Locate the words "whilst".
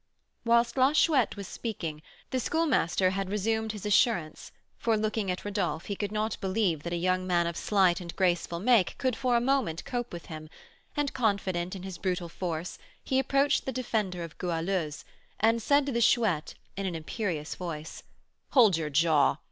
0.43-0.77